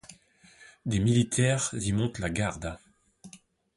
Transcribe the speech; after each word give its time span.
Des 0.87 0.97
militaires 0.97 1.69
y 1.79 1.91
montent 1.93 2.17
la 2.17 2.31
garde. 2.31 2.75